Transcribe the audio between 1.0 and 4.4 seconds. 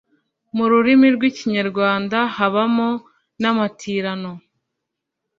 rw’Ikinyarwanda habamo namatirano